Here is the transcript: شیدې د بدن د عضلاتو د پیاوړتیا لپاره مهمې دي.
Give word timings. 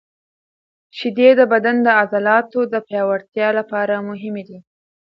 شیدې 0.97 1.29
د 1.39 1.41
بدن 1.53 1.75
د 1.83 1.87
عضلاتو 1.99 2.59
د 2.73 2.75
پیاوړتیا 2.87 3.47
لپاره 3.59 4.05
مهمې 4.09 4.43
دي. 4.49 4.59